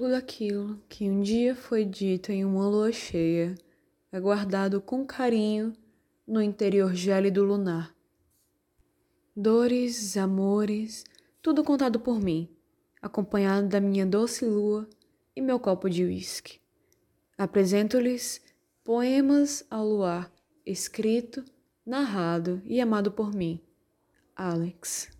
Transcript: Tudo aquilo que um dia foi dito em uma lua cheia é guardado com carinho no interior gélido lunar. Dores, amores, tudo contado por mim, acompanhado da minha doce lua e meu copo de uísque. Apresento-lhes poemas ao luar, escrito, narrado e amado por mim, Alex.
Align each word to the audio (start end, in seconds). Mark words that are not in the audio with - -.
Tudo 0.00 0.14
aquilo 0.14 0.82
que 0.88 1.10
um 1.10 1.20
dia 1.20 1.54
foi 1.54 1.84
dito 1.84 2.32
em 2.32 2.42
uma 2.42 2.66
lua 2.66 2.90
cheia 2.90 3.54
é 4.10 4.18
guardado 4.18 4.80
com 4.80 5.04
carinho 5.04 5.74
no 6.26 6.40
interior 6.40 6.94
gélido 6.94 7.44
lunar. 7.44 7.94
Dores, 9.36 10.16
amores, 10.16 11.04
tudo 11.42 11.62
contado 11.62 12.00
por 12.00 12.18
mim, 12.18 12.48
acompanhado 13.02 13.68
da 13.68 13.78
minha 13.78 14.06
doce 14.06 14.46
lua 14.46 14.88
e 15.36 15.42
meu 15.42 15.60
copo 15.60 15.90
de 15.90 16.02
uísque. 16.02 16.60
Apresento-lhes 17.36 18.40
poemas 18.82 19.66
ao 19.70 19.86
luar, 19.86 20.32
escrito, 20.64 21.44
narrado 21.84 22.62
e 22.64 22.80
amado 22.80 23.12
por 23.12 23.34
mim, 23.34 23.60
Alex. 24.34 25.19